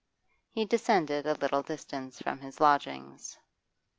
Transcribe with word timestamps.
He 0.49 0.65
descended 0.65 1.27
a 1.27 1.35
little 1.35 1.61
distance 1.61 2.19
from 2.19 2.39
his 2.39 2.59
lodgings. 2.59 3.37